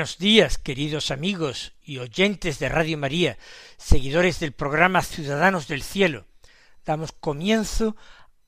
[0.00, 3.36] Buenos días, queridos amigos y oyentes de Radio María,
[3.76, 6.24] seguidores del programa Ciudadanos del Cielo.
[6.86, 7.96] Damos comienzo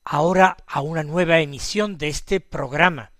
[0.03, 3.11] ahora a una nueva emisión de este programa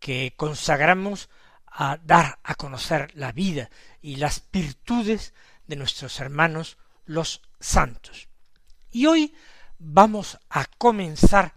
[0.00, 1.30] que consagramos
[1.66, 3.70] a dar a conocer la vida
[4.02, 5.32] y las virtudes
[5.68, 8.26] de nuestros hermanos los santos.
[8.90, 9.36] Y hoy
[9.78, 11.54] vamos a comenzar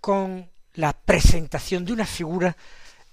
[0.00, 2.56] con la presentación de una figura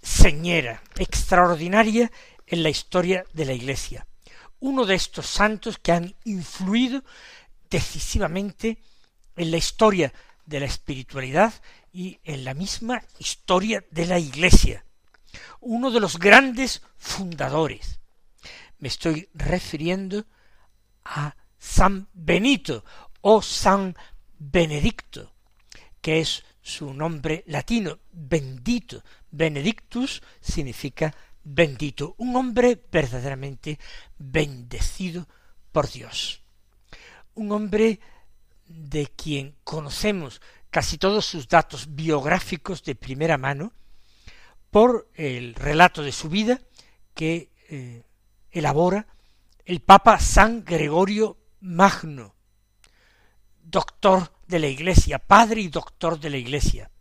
[0.03, 2.11] señera, extraordinaria
[2.45, 4.05] en la historia de la Iglesia.
[4.59, 7.03] Uno de estos santos que han influido
[7.69, 8.77] decisivamente
[9.35, 10.13] en la historia
[10.45, 11.53] de la espiritualidad
[11.91, 14.85] y en la misma historia de la Iglesia.
[15.61, 17.99] Uno de los grandes fundadores.
[18.79, 20.25] Me estoy refiriendo
[21.05, 22.83] a San Benito
[23.21, 23.95] o San
[24.37, 25.33] Benedicto,
[26.01, 29.03] que es su nombre latino, bendito.
[29.33, 31.13] Benedictus significa
[31.43, 33.79] bendito, un hombre verdaderamente
[34.17, 35.27] bendecido
[35.71, 36.41] por Dios.
[37.33, 37.99] Un hombre
[38.67, 40.39] de quien conocemos
[40.69, 43.73] casi todos sus datos biográficos de primera mano
[44.69, 46.61] por el relato de su vida
[47.15, 48.03] que eh,
[48.51, 49.07] elabora
[49.65, 52.35] el Papa San Gregorio Magno,
[53.63, 56.91] doctor de la Iglesia, padre y doctor de la Iglesia.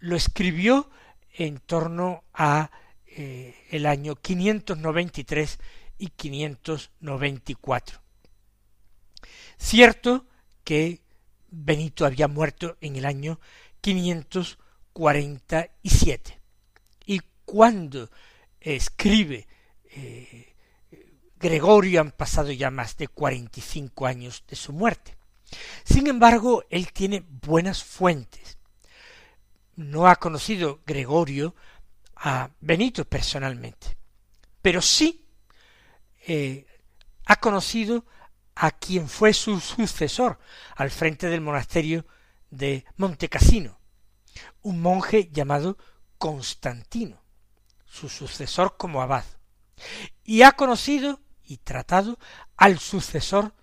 [0.00, 0.90] Lo escribió
[1.34, 2.70] en torno a
[3.06, 5.58] eh, el año 593
[5.98, 8.00] y 594.
[9.56, 10.26] Cierto
[10.64, 11.00] que
[11.50, 13.38] Benito había muerto en el año
[13.80, 16.40] 547
[17.06, 18.10] y cuando
[18.60, 19.46] escribe
[19.84, 20.54] eh,
[21.38, 25.18] Gregorio han pasado ya más de 45 años de su muerte.
[25.84, 28.56] Sin embargo, él tiene buenas fuentes.
[29.76, 31.54] No ha conocido Gregorio
[32.16, 33.96] a Benito personalmente,
[34.62, 35.26] pero sí
[36.26, 36.66] eh,
[37.26, 38.06] ha conocido
[38.54, 40.38] a quien fue su sucesor
[40.76, 42.06] al frente del monasterio
[42.50, 43.78] de Montecassino,
[44.62, 45.76] un monje llamado
[46.18, 47.20] Constantino,
[47.84, 49.24] su sucesor como abad,
[50.22, 52.18] y ha conocido y tratado
[52.56, 53.54] al sucesor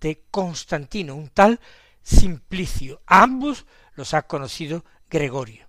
[0.00, 1.60] de Constantino, un tal
[2.02, 3.02] Simplicio.
[3.06, 5.68] Ambos los ha conocido Gregorio.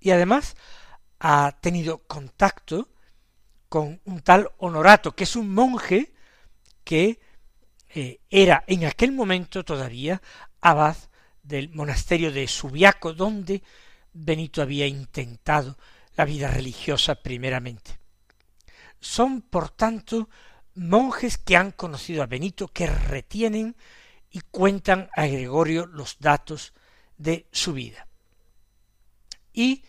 [0.00, 0.56] Y además
[1.18, 2.90] ha tenido contacto
[3.68, 6.12] con un tal Honorato, que es un monje
[6.84, 7.18] que
[7.88, 10.20] eh, era en aquel momento todavía
[10.60, 10.96] abad
[11.42, 13.62] del monasterio de Subiaco, donde
[14.12, 15.76] Benito había intentado
[16.16, 17.98] la vida religiosa primeramente.
[19.00, 20.28] Son, por tanto,
[20.74, 23.76] monjes que han conocido a Benito, que retienen
[24.30, 26.72] y cuentan a Gregorio los datos
[27.16, 28.06] de su vida.
[29.54, 29.84] Y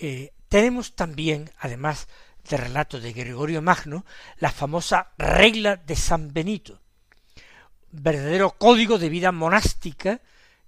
[0.00, 2.06] eh, tenemos también, además
[2.48, 4.04] del relato de Gregorio Magno,
[4.38, 6.80] la famosa regla de San Benito,
[7.90, 10.20] verdadero código de vida monástica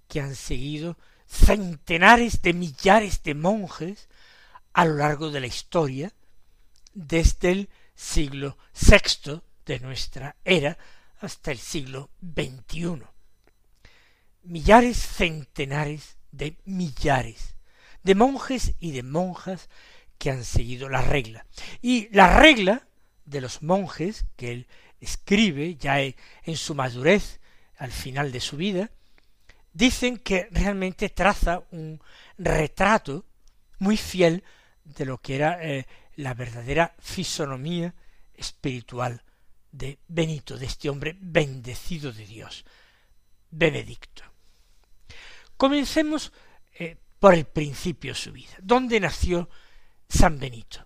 [0.07, 0.97] que han seguido
[1.27, 4.09] centenares de millares de monjes
[4.73, 6.11] a lo largo de la historia,
[6.93, 10.77] desde el siglo VI de nuestra era
[11.19, 13.03] hasta el siglo XXI.
[14.43, 17.58] Millares, centenares de millares
[18.03, 19.69] de monjes y de monjas
[20.17, 21.45] que han seguido la regla.
[21.81, 22.87] Y la regla
[23.25, 24.67] de los monjes que él
[24.99, 27.39] escribe ya en su madurez
[27.77, 28.91] al final de su vida,
[29.71, 32.01] dicen que realmente traza un
[32.37, 33.25] retrato
[33.79, 34.43] muy fiel
[34.83, 37.95] de lo que era eh, la verdadera fisonomía
[38.33, 39.23] espiritual
[39.71, 42.65] de Benito, de este hombre bendecido de Dios,
[43.51, 44.23] Benedicto.
[45.55, 46.33] Comencemos
[47.19, 48.55] por el principio de su vida.
[48.61, 49.49] ¿Dónde nació
[50.07, 50.85] San Benito?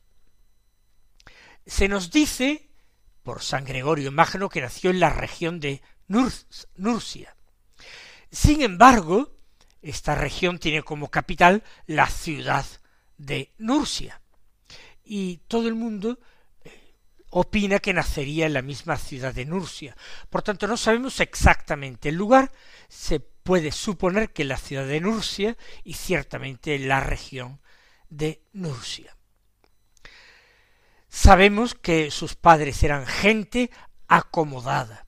[1.66, 2.70] Se nos dice
[3.22, 7.36] por San Gregorio Magno que nació en la región de Nurcia.
[8.32, 9.38] Sin embargo,
[9.82, 12.66] esta región tiene como capital la ciudad
[13.18, 14.22] de Nursia.
[15.04, 16.20] Y todo el mundo
[16.64, 16.96] eh,
[17.30, 19.96] opina que nacería en la misma ciudad de Nursia.
[20.30, 22.52] Por tanto, no sabemos exactamente el lugar,
[22.90, 27.62] se puede suponer que la ciudad de Nursia y ciertamente la región
[28.10, 29.16] de Nursia.
[31.10, 33.70] Sabemos que sus padres eran gente
[34.08, 35.06] acomodada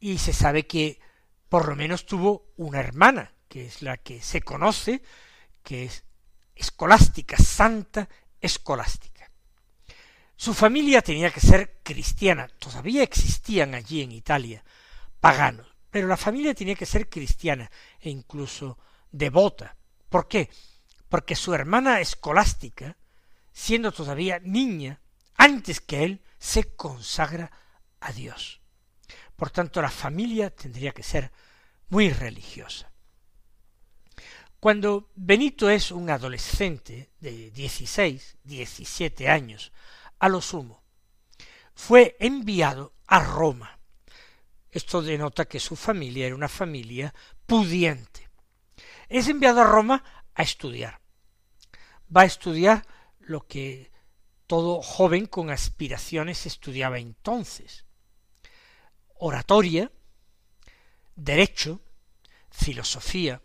[0.00, 1.00] y se sabe que
[1.48, 5.02] por lo menos tuvo una hermana, que es la que se conoce,
[5.62, 6.04] que es
[6.54, 8.08] escolástica, santa
[8.40, 9.30] escolástica.
[10.36, 14.64] Su familia tenía que ser cristiana, todavía existían allí en Italia
[15.20, 17.70] paganos, pero la familia tenía que ser cristiana
[18.00, 18.78] e incluso
[19.10, 19.76] devota.
[20.08, 20.50] ¿Por qué?
[21.08, 22.96] Porque su hermana escolástica,
[23.52, 25.00] siendo todavía niña,
[25.36, 27.50] antes que él, se consagra
[28.00, 28.60] a Dios.
[29.36, 31.30] Por tanto, la familia tendría que ser
[31.88, 32.90] muy religiosa.
[34.60, 39.72] Cuando Benito es un adolescente de 16, 17 años,
[40.18, 40.82] a lo sumo,
[41.74, 43.77] fue enviado a Roma.
[44.70, 47.14] Esto denota que su familia era una familia
[47.46, 48.28] pudiente.
[49.08, 50.04] Es enviado a Roma
[50.34, 51.00] a estudiar.
[52.14, 52.86] Va a estudiar
[53.20, 53.90] lo que
[54.46, 57.84] todo joven con aspiraciones estudiaba entonces.
[59.14, 59.90] Oratoria,
[61.14, 61.80] derecho,
[62.50, 63.42] filosofía,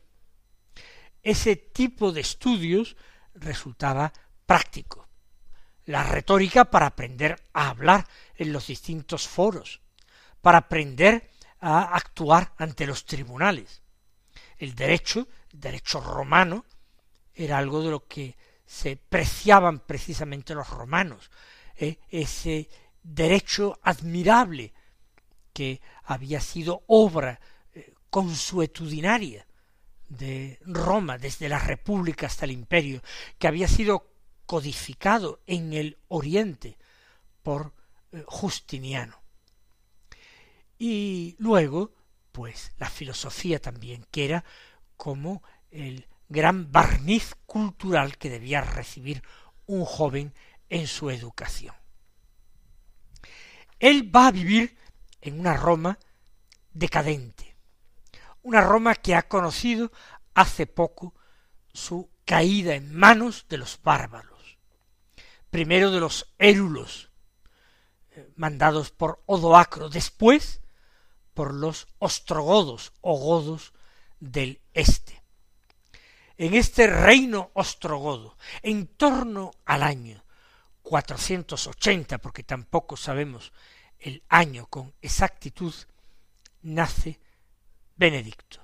[1.22, 2.98] ese tipo de estudios
[3.34, 4.12] resultaba
[4.46, 5.08] práctico.
[5.86, 9.81] La retórica para aprender a hablar en los distintos foros,
[10.44, 11.31] para aprender
[11.62, 13.81] a actuar ante los tribunales.
[14.57, 16.66] El derecho, el derecho romano,
[17.34, 18.36] era algo de lo que
[18.66, 21.31] se preciaban precisamente los romanos,
[21.78, 21.98] ¿eh?
[22.10, 22.69] ese
[23.01, 24.74] derecho admirable
[25.54, 27.40] que había sido obra
[27.74, 29.48] eh, consuetudinaria
[30.10, 33.01] de Roma, desde la República hasta el Imperio,
[33.40, 34.12] que había sido
[34.45, 36.78] codificado en el Oriente
[37.44, 37.74] por
[38.12, 39.23] eh, Justiniano.
[40.85, 41.94] Y luego,
[42.33, 44.44] pues, la filosofía también, que era
[44.97, 45.41] como
[45.71, 49.24] el gran barniz cultural que debía recibir
[49.65, 50.33] un joven
[50.68, 51.74] en su educación.
[53.80, 54.75] Él va a vivir
[55.21, 56.00] en una Roma
[56.74, 57.56] decadente,
[58.41, 59.89] una Roma que ha conocido
[60.33, 61.15] hace poco
[61.71, 64.57] su caída en manos de los bárbaros,
[65.50, 67.09] primero de los érulos,
[68.12, 70.59] eh, mandados por Odoacro, después
[71.33, 73.74] por los ostrogodos o godos
[74.19, 75.21] del este.
[76.38, 80.24] En este reino ostrogodo, en torno al año
[80.81, 83.53] 480, porque tampoco sabemos
[84.00, 85.74] el año con exactitud,
[86.62, 87.19] nace
[87.95, 88.62] Benedicto.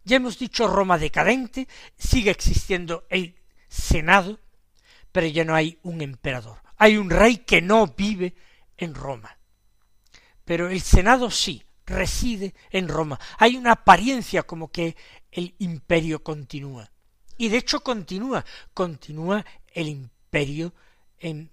[0.07, 3.35] Ya hemos dicho Roma decadente, sigue existiendo el
[3.67, 4.39] Senado,
[5.11, 6.59] pero ya no hay un emperador.
[6.77, 8.33] Hay un rey que no vive
[8.77, 9.37] en Roma.
[10.45, 13.19] Pero el Senado sí, reside en Roma.
[13.37, 14.95] Hay una apariencia como que
[15.29, 16.89] el imperio continúa.
[17.37, 20.73] Y de hecho continúa, continúa el imperio
[21.19, 21.51] en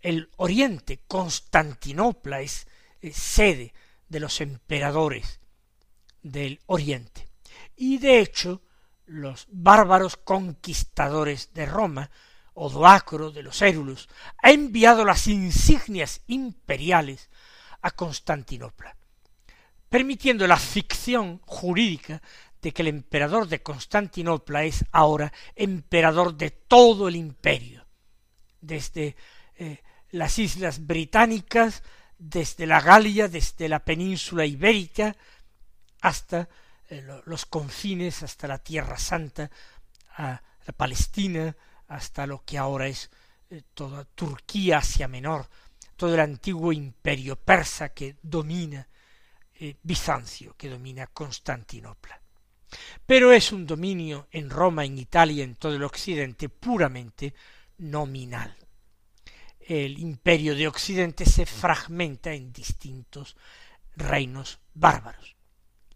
[0.00, 1.00] el oriente.
[1.08, 2.68] Constantinopla es,
[3.12, 3.74] sede
[4.08, 5.40] de los emperadores
[6.22, 7.29] del oriente.
[7.82, 8.60] Y de hecho,
[9.06, 12.10] los bárbaros conquistadores de Roma,
[12.52, 14.10] Odoacro de los Érulos,
[14.42, 17.30] ha enviado las insignias imperiales
[17.80, 18.94] a Constantinopla,
[19.88, 22.20] permitiendo la ficción jurídica
[22.60, 27.86] de que el emperador de Constantinopla es ahora emperador de todo el imperio,
[28.60, 29.16] desde
[29.56, 31.82] eh, las islas británicas,
[32.18, 35.16] desde la Galia, desde la península ibérica,
[36.02, 36.46] hasta
[37.24, 39.50] los confines, hasta la Tierra Santa,
[40.16, 41.56] a la Palestina,
[41.88, 43.10] hasta lo que ahora es
[43.50, 45.48] eh, toda Turquía, Asia Menor,
[45.96, 48.86] todo el antiguo imperio persa que domina
[49.82, 52.20] Bizancio, que domina Constantinopla.
[53.04, 57.34] Pero es un dominio en Roma, en Italia, en todo el occidente puramente
[57.78, 58.56] nominal.
[59.58, 63.36] El imperio de Occidente se fragmenta en distintos
[63.96, 65.36] reinos bárbaros.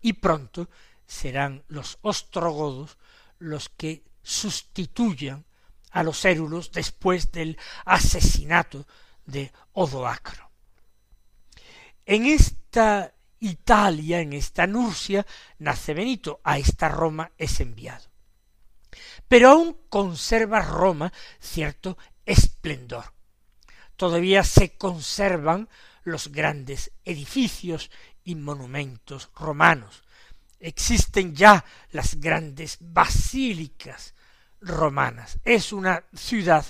[0.05, 0.69] Y pronto
[1.07, 2.99] serán los ostrogodos
[3.39, 5.47] los que sustituyan
[5.93, 7.57] a los érulos después del
[7.87, 8.87] asesinato
[9.25, 10.51] de Odoacro.
[12.05, 15.25] En esta Italia, en esta Nursia,
[15.59, 18.05] nace Benito, a esta Roma es enviado.
[19.27, 21.97] Pero aún conserva Roma cierto
[22.27, 23.15] esplendor.
[23.97, 25.71] Todavía se conservan
[26.03, 27.91] los grandes edificios
[28.25, 30.03] y monumentos romanos.
[30.59, 34.15] Existen ya las grandes basílicas
[34.61, 35.39] romanas.
[35.45, 36.65] Es una ciudad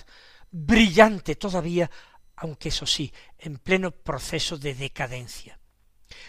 [0.50, 1.90] brillante todavía,
[2.36, 5.58] aunque eso sí, en pleno proceso de decadencia.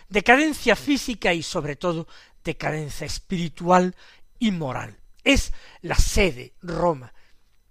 [0.09, 2.07] Decadencia física y sobre todo
[2.43, 3.95] decadencia espiritual
[4.39, 4.97] y moral.
[5.23, 5.51] Es
[5.81, 7.11] la sede, Roma,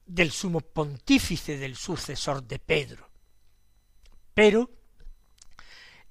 [0.07, 3.09] del sumo pontífice del sucesor de Pedro.
[4.35, 4.71] Pero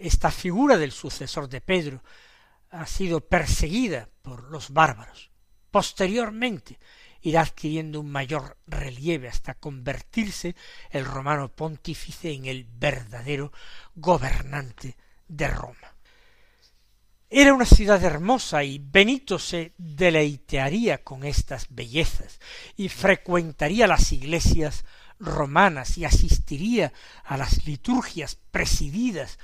[0.03, 2.03] esta figura del sucesor de Pedro
[2.71, 5.31] ha sido perseguida por los bárbaros.
[5.71, 6.77] Posteriormente
[7.21, 10.55] irá adquiriendo un mayor relieve hasta convertirse
[10.89, 13.53] el romano pontífice en el verdadero
[13.95, 14.97] gobernante
[15.29, 15.95] de Roma.
[17.29, 22.39] Era una ciudad hermosa y Benito se deleitearía con estas bellezas
[22.75, 24.83] y frecuentaría las iglesias
[25.17, 26.91] romanas y asistiría
[27.23, 29.39] a las liturgias presididas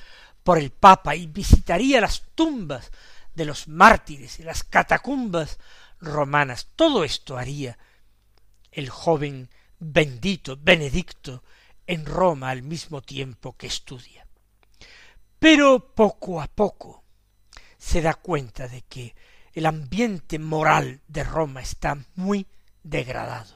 [0.49, 2.89] por el Papa y visitaría las tumbas
[3.35, 5.59] de los mártires y las catacumbas
[5.99, 6.69] romanas.
[6.75, 7.77] Todo esto haría
[8.71, 11.43] el joven bendito Benedicto
[11.85, 14.25] en Roma al mismo tiempo que estudia.
[15.37, 17.03] Pero poco a poco
[17.77, 19.13] se da cuenta de que
[19.53, 22.47] el ambiente moral de Roma está muy
[22.81, 23.53] degradado.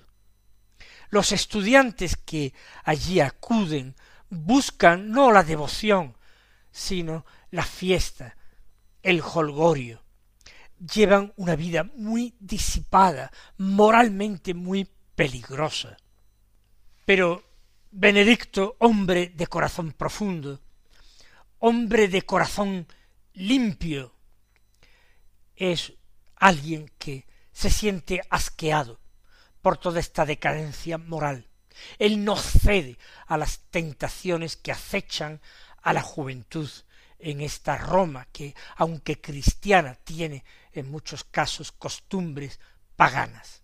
[1.10, 3.96] Los estudiantes que allí acuden
[4.30, 6.16] buscan no la devoción,
[6.74, 8.36] sino la fiesta,
[9.02, 10.04] el holgorio.
[10.78, 15.96] Llevan una vida muy disipada, moralmente muy peligrosa.
[17.06, 17.44] Pero
[17.92, 20.60] Benedicto, hombre de corazón profundo,
[21.60, 22.88] hombre de corazón
[23.34, 24.16] limpio,
[25.56, 25.94] es
[26.36, 29.00] alguien que se siente asqueado
[29.62, 31.48] por toda esta decadencia moral.
[32.00, 35.40] Él no cede a las tentaciones que acechan
[35.84, 36.70] a la juventud
[37.20, 42.60] en esta Roma que, aunque cristiana, tiene en muchos casos costumbres
[42.96, 43.62] paganas.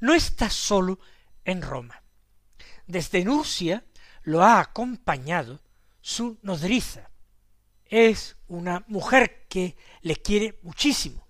[0.00, 0.98] No está solo
[1.44, 2.02] en Roma.
[2.86, 3.84] Desde Nurcia
[4.22, 5.60] lo ha acompañado
[6.00, 7.10] su nodriza,
[7.86, 11.26] es una mujer que le quiere muchísimo.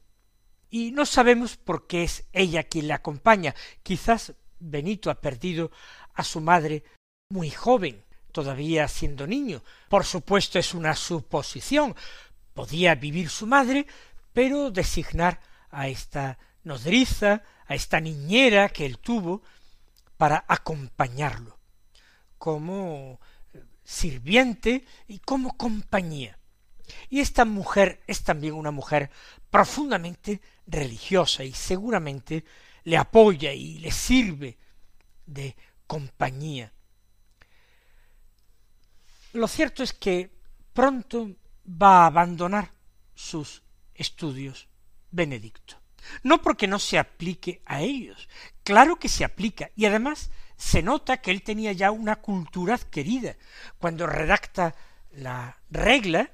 [0.70, 3.54] Y no sabemos por qué es ella quien le acompaña.
[3.82, 5.70] Quizás Benito ha perdido
[6.14, 6.82] a su madre
[7.28, 8.04] muy joven,
[8.36, 9.62] todavía siendo niño.
[9.88, 11.96] Por supuesto es una suposición.
[12.52, 13.86] Podía vivir su madre,
[14.34, 15.40] pero designar
[15.70, 19.40] a esta nodriza, a esta niñera que él tuvo,
[20.18, 21.58] para acompañarlo,
[22.36, 23.20] como
[23.84, 26.38] sirviente y como compañía.
[27.08, 29.08] Y esta mujer es también una mujer
[29.48, 32.44] profundamente religiosa y seguramente
[32.84, 34.58] le apoya y le sirve
[35.24, 36.75] de compañía.
[39.36, 40.30] Lo cierto es que
[40.72, 41.30] pronto
[41.66, 42.72] va a abandonar
[43.14, 43.62] sus
[43.94, 44.66] estudios
[45.10, 45.76] Benedicto.
[46.22, 48.30] No porque no se aplique a ellos,
[48.64, 53.36] claro que se aplica, y además se nota que él tenía ya una cultura adquirida.
[53.78, 54.74] Cuando redacta
[55.10, 56.30] la regla,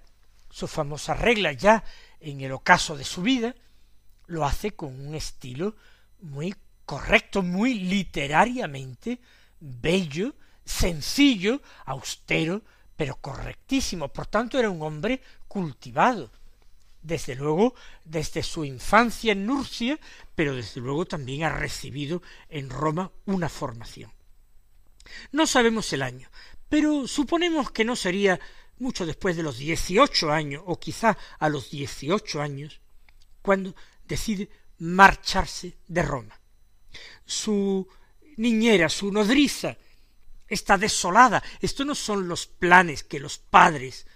[0.49, 1.83] su famosa regla ya
[2.21, 3.57] en el ocaso de su vida,
[4.27, 5.75] lo hace con un estilo
[6.21, 6.55] muy
[6.85, 9.21] correcto, muy literariamente
[9.59, 12.63] bello, sencillo, austero,
[12.97, 14.09] pero correctísimo.
[14.09, 16.31] Por tanto, era un hombre cultivado.
[17.03, 19.99] Desde luego, desde su infancia en Nurcia,
[20.35, 24.13] pero desde luego también ha recibido en Roma una formación.
[25.33, 26.31] No sabemos el año,
[26.69, 28.39] pero suponemos que no sería
[28.79, 32.81] mucho después de los dieciocho años, o quizá a los dieciocho años,
[33.43, 36.41] cuando decide marcharse de Roma.
[37.25, 37.89] Su
[38.37, 39.77] niñera, su nodriza,
[40.55, 41.43] está desolada.
[41.61, 44.07] Estos no son los planes que los padres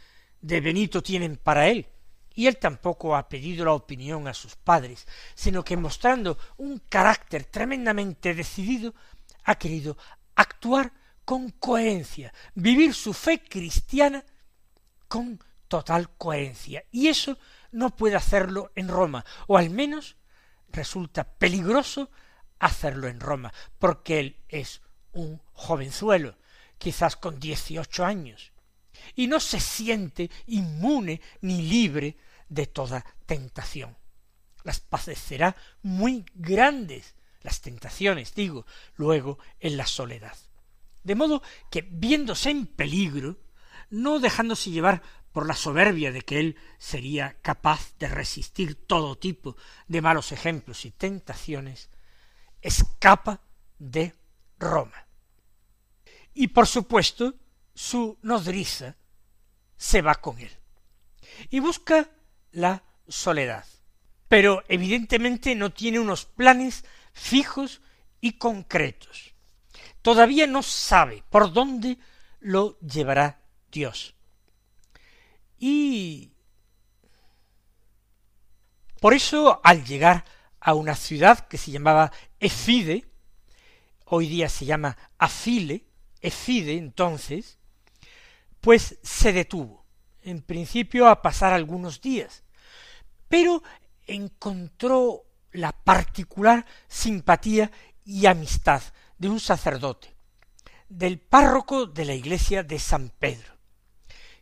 [0.40, 1.88] de Benito tienen para él.
[2.34, 7.44] Y él tampoco ha pedido la opinión a sus padres, sino que mostrando un carácter
[7.44, 8.94] tremendamente decidido,
[9.44, 9.96] ha querido
[10.34, 10.92] actuar
[11.24, 14.24] con coherencia, vivir su fe cristiana
[15.08, 16.84] con total coherencia.
[16.90, 17.38] Y eso
[17.72, 20.16] no puede hacerlo en Roma, o al menos
[20.68, 22.10] resulta peligroso
[22.58, 24.82] hacerlo en Roma, porque él es
[25.16, 26.36] un jovenzuelo,
[26.78, 28.52] quizás con dieciocho años,
[29.14, 32.16] y no se siente inmune ni libre
[32.48, 33.96] de toda tentación.
[34.62, 40.36] Las padecerá muy grandes, las tentaciones, digo, luego en la soledad.
[41.02, 43.38] De modo que, viéndose en peligro,
[43.90, 49.56] no dejándose llevar por la soberbia de que él sería capaz de resistir todo tipo
[49.86, 51.90] de malos ejemplos y tentaciones,
[52.62, 53.42] escapa
[53.78, 54.14] de
[54.58, 55.05] Roma.
[56.38, 57.34] Y por supuesto,
[57.74, 58.94] su nodriza
[59.74, 60.50] se va con él.
[61.48, 62.10] Y busca
[62.52, 63.64] la soledad.
[64.28, 67.80] Pero evidentemente no tiene unos planes fijos
[68.20, 69.32] y concretos.
[70.02, 71.96] Todavía no sabe por dónde
[72.40, 73.40] lo llevará
[73.72, 74.14] Dios.
[75.58, 76.32] Y
[79.00, 80.26] por eso al llegar
[80.60, 83.06] a una ciudad que se llamaba Efide,
[84.04, 85.86] hoy día se llama Afile,
[86.26, 87.56] Efide entonces,
[88.60, 89.84] pues se detuvo,
[90.22, 92.42] en principio a pasar algunos días,
[93.28, 93.62] pero
[94.08, 97.70] encontró la particular simpatía
[98.04, 98.82] y amistad
[99.18, 100.16] de un sacerdote,
[100.88, 103.56] del párroco de la iglesia de San Pedro,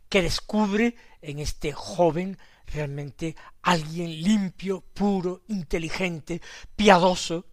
[0.09, 6.41] que descubre en este joven realmente alguien limpio, puro, inteligente,
[6.75, 7.45] piadoso,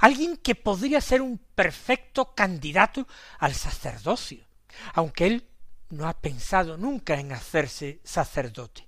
[0.00, 3.06] alguien que podría ser un perfecto candidato
[3.38, 4.44] al sacerdocio,
[4.94, 5.48] aunque él
[5.90, 8.86] no ha pensado nunca en hacerse sacerdote.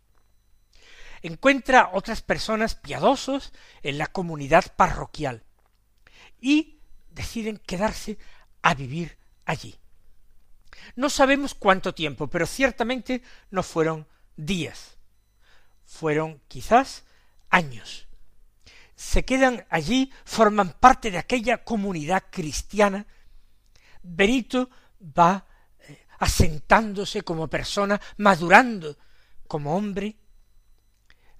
[1.22, 5.44] Encuentra otras personas piadosos en la comunidad parroquial
[6.40, 6.80] y
[7.10, 8.18] deciden quedarse
[8.62, 9.78] a vivir allí.
[10.96, 14.06] No sabemos cuánto tiempo, pero ciertamente no fueron
[14.36, 14.96] días,
[15.84, 17.04] fueron quizás
[17.50, 18.06] años.
[19.00, 23.06] Se quedan allí, forman parte de aquella comunidad cristiana.
[24.02, 24.68] Benito
[25.00, 25.46] va
[25.78, 28.98] eh, asentándose como persona, madurando
[29.48, 30.18] como hombre,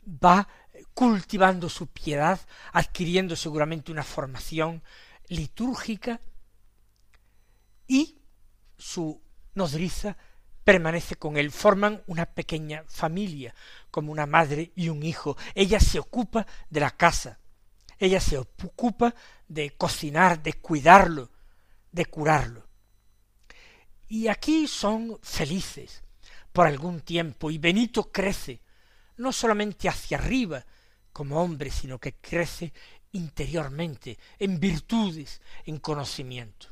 [0.06, 0.48] va
[0.94, 2.40] cultivando su piedad,
[2.72, 4.82] adquiriendo seguramente una formación
[5.28, 6.18] litúrgica
[7.86, 8.22] y
[8.78, 9.22] su
[9.54, 10.16] nodriza
[10.64, 13.54] permanece con él, forman una pequeña familia,
[13.90, 15.36] como una madre y un hijo.
[15.54, 17.39] Ella se ocupa de la casa,
[18.00, 19.14] ella se ocupa
[19.46, 21.30] de cocinar, de cuidarlo,
[21.92, 22.66] de curarlo.
[24.08, 26.02] Y aquí son felices
[26.50, 28.62] por algún tiempo y Benito crece,
[29.18, 30.64] no solamente hacia arriba
[31.12, 32.72] como hombre, sino que crece
[33.12, 36.68] interiormente, en virtudes, en conocimiento.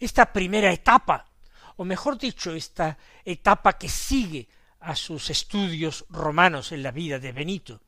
[0.00, 1.30] Esta primera etapa,
[1.76, 4.48] o mejor dicho, esta etapa que sigue
[4.80, 7.80] a sus estudios romanos en la vida de Benito,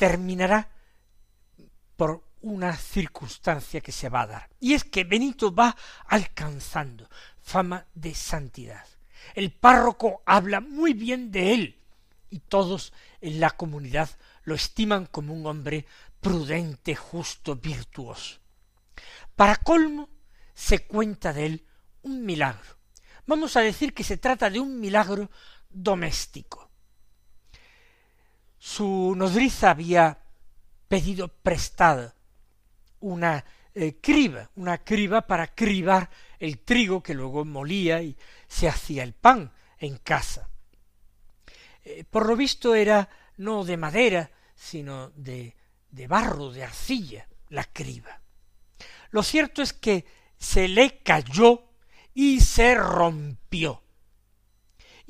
[0.00, 0.70] terminará
[1.94, 4.50] por una circunstancia que se va a dar.
[4.58, 7.06] Y es que Benito va alcanzando
[7.42, 8.86] fama de santidad.
[9.34, 11.82] El párroco habla muy bien de él
[12.30, 14.08] y todos en la comunidad
[14.44, 15.84] lo estiman como un hombre
[16.22, 18.40] prudente, justo, virtuoso.
[19.36, 20.08] Para colmo,
[20.54, 21.66] se cuenta de él
[22.00, 22.78] un milagro.
[23.26, 25.30] Vamos a decir que se trata de un milagro
[25.68, 26.69] doméstico.
[28.60, 30.18] Su nodriza había
[30.86, 32.14] pedido prestada
[33.00, 33.42] una
[33.74, 39.14] eh, criba, una criba para cribar el trigo que luego molía y se hacía el
[39.14, 40.50] pan en casa.
[41.84, 45.56] Eh, por lo visto era no de madera, sino de,
[45.90, 48.20] de barro, de arcilla, la criba.
[49.10, 50.04] Lo cierto es que
[50.36, 51.64] se le cayó
[52.12, 53.82] y se rompió.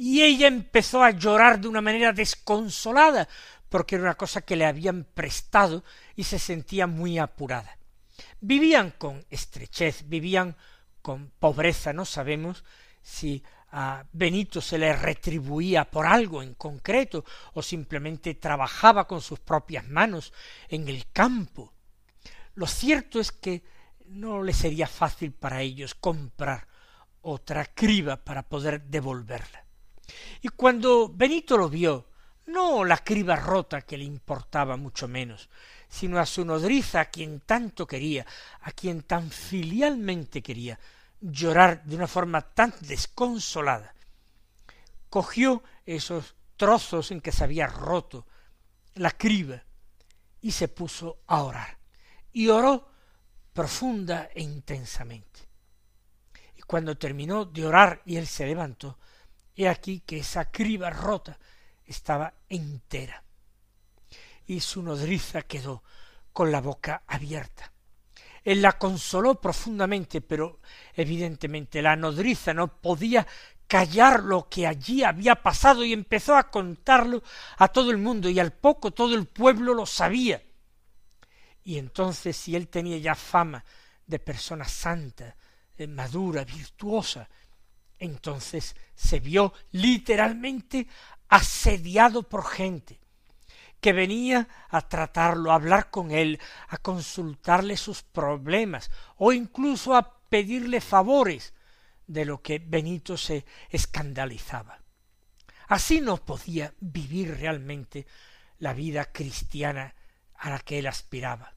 [0.02, 3.28] Y ella empezó a llorar de una manera desconsolada,
[3.68, 5.84] porque era una cosa que le habían prestado
[6.16, 7.76] y se sentía muy apurada.
[8.40, 10.56] Vivían con estrechez, vivían
[11.02, 12.64] con pobreza, no sabemos
[13.02, 19.40] si a Benito se le retribuía por algo en concreto o simplemente trabajaba con sus
[19.40, 20.32] propias manos
[20.70, 21.74] en el campo.
[22.54, 23.62] Lo cierto es que
[24.06, 26.66] no le sería fácil para ellos comprar
[27.20, 29.66] otra criba para poder devolverla.
[30.42, 32.06] Y cuando Benito lo vio,
[32.46, 35.48] no la criba rota que le importaba mucho menos,
[35.88, 38.26] sino a su nodriza a quien tanto quería,
[38.62, 40.78] a quien tan filialmente quería,
[41.20, 43.94] llorar de una forma tan desconsolada,
[45.08, 48.26] cogió esos trozos en que se había roto
[48.94, 49.62] la criba
[50.40, 51.78] y se puso a orar.
[52.32, 52.88] Y oró
[53.52, 55.40] profunda e intensamente.
[56.56, 58.98] Y cuando terminó de orar y él se levantó,
[59.60, 61.38] he aquí que esa criba rota
[61.84, 63.22] estaba entera.
[64.46, 65.82] Y su nodriza quedó
[66.32, 67.70] con la boca abierta.
[68.42, 70.60] Él la consoló profundamente, pero
[70.94, 73.26] evidentemente la nodriza no podía
[73.66, 77.22] callar lo que allí había pasado y empezó a contarlo
[77.58, 80.42] a todo el mundo y al poco todo el pueblo lo sabía.
[81.64, 83.62] Y entonces si él tenía ya fama
[84.06, 85.36] de persona santa,
[85.76, 87.28] eh, madura, virtuosa,
[88.00, 90.88] entonces se vio literalmente
[91.28, 92.98] asediado por gente
[93.80, 100.20] que venía a tratarlo, a hablar con él, a consultarle sus problemas, o incluso a
[100.28, 101.54] pedirle favores,
[102.06, 104.80] de lo que Benito se escandalizaba.
[105.68, 108.04] Así no podía vivir realmente
[108.58, 109.94] la vida cristiana
[110.34, 111.54] a la que él aspiraba.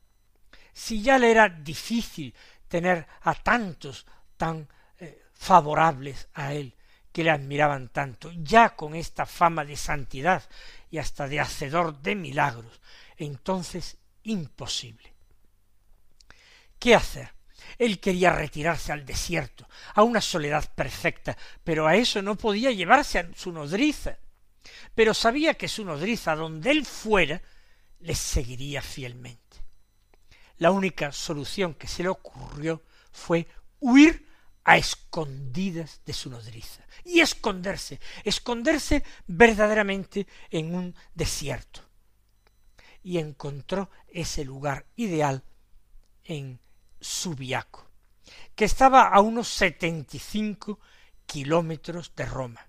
[0.71, 2.35] Si ya le era difícil
[2.67, 4.05] tener a tantos
[4.37, 4.67] tan
[5.43, 6.73] favorables a él,
[7.11, 10.41] que le admiraban tanto, ya con esta fama de santidad
[10.89, 12.79] y hasta de hacedor de milagros,
[13.17, 15.13] entonces imposible.
[16.79, 17.33] ¿Qué hacer?
[17.77, 23.19] Él quería retirarse al desierto, a una soledad perfecta, pero a eso no podía llevarse
[23.19, 24.17] a su nodriza.
[24.95, 27.41] Pero sabía que su nodriza, donde él fuera,
[27.99, 29.57] le seguiría fielmente.
[30.57, 33.45] La única solución que se le ocurrió fue
[33.81, 34.32] huir
[34.63, 41.81] a escondidas de su nodriza y esconderse, esconderse verdaderamente en un desierto.
[43.03, 45.43] Y encontró ese lugar ideal
[46.23, 46.59] en
[47.01, 47.89] Subiaco,
[48.55, 50.79] que estaba a unos setenta y cinco
[51.25, 52.67] kilómetros de Roma,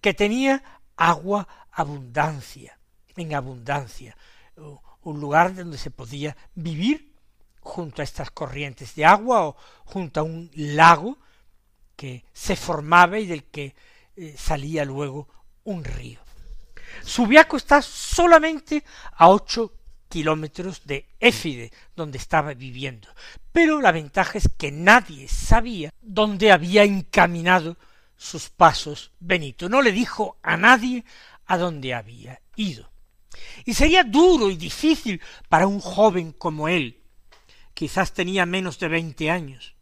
[0.00, 2.78] que tenía agua abundancia,
[3.16, 4.16] en abundancia,
[5.02, 7.07] un lugar donde se podía vivir
[7.68, 11.18] junto a estas corrientes de agua o junto a un lago
[11.94, 13.74] que se formaba y del que
[14.16, 15.28] eh, salía luego
[15.64, 16.20] un río.
[17.04, 18.82] Subiaco está solamente
[19.16, 19.74] a ocho
[20.08, 23.08] kilómetros de Éfide, donde estaba viviendo.
[23.52, 27.76] Pero la ventaja es que nadie sabía dónde había encaminado
[28.16, 29.68] sus pasos Benito.
[29.68, 31.04] No le dijo a nadie
[31.46, 32.90] a dónde había ido.
[33.66, 36.97] Y sería duro y difícil para un joven como él,
[37.78, 39.76] quizás tenía menos de veinte años,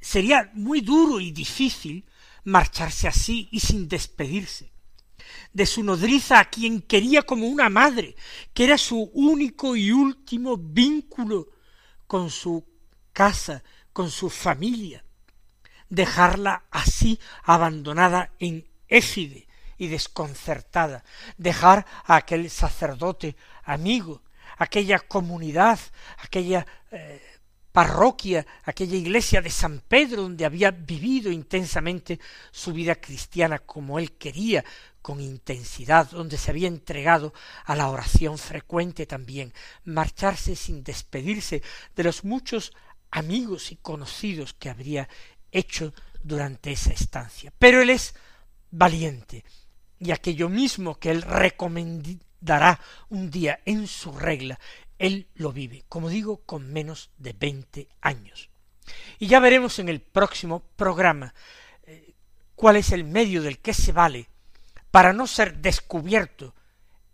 [0.00, 2.04] sería muy duro y difícil
[2.44, 4.70] marcharse así y sin despedirse
[5.52, 8.14] de su nodriza a quien quería como una madre,
[8.54, 11.48] que era su único y último vínculo
[12.06, 12.64] con su
[13.12, 15.04] casa, con su familia,
[15.88, 21.02] dejarla así abandonada en Éfide y desconcertada,
[21.38, 24.22] dejar a aquel sacerdote amigo,
[24.58, 25.80] aquella comunidad,
[26.18, 27.31] aquella eh,
[27.72, 34.12] parroquia, aquella iglesia de San Pedro donde había vivido intensamente su vida cristiana como él
[34.12, 34.64] quería,
[35.00, 39.52] con intensidad, donde se había entregado a la oración frecuente también,
[39.84, 41.62] marcharse sin despedirse
[41.96, 42.72] de los muchos
[43.10, 45.08] amigos y conocidos que habría
[45.50, 47.52] hecho durante esa estancia.
[47.58, 48.14] Pero él es
[48.70, 49.44] valiente,
[49.98, 54.58] y aquello mismo que él recomendará un día en su regla,
[55.02, 58.50] él lo vive, como digo, con menos de veinte años.
[59.18, 61.34] Y ya veremos en el próximo programa
[61.82, 62.14] eh,
[62.54, 64.28] cuál es el medio del que se vale
[64.92, 66.54] para no ser descubierto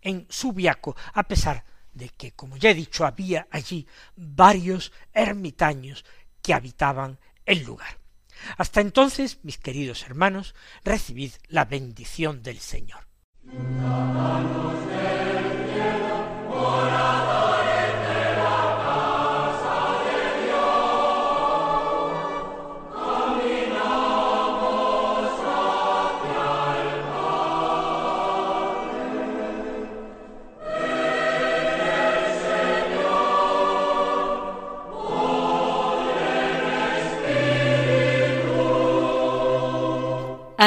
[0.01, 6.05] en Subiaco, a pesar de que, como ya he dicho, había allí varios ermitaños
[6.43, 7.97] que habitaban el lugar.
[8.57, 13.07] Hasta entonces, mis queridos hermanos, recibid la bendición del Señor.